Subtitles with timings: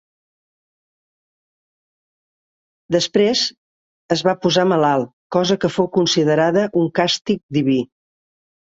[2.97, 3.45] Després
[4.17, 7.83] es va posar malalt, cosa que fou considerada un càstig diví.